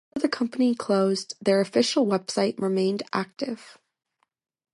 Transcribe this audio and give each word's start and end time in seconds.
After 0.15 0.27
the 0.27 0.31
company 0.31 0.73
closed, 0.73 1.35
their 1.39 1.61
official 1.61 2.07
website 2.07 2.59
remained 2.59 3.03
active. 3.13 3.77